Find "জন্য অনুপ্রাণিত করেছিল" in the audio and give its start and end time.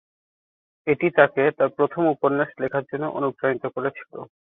2.89-4.13